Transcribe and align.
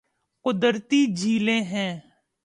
قدرتی 0.45 1.05
جھیلیں 1.13 1.61
ہیں 1.63 1.91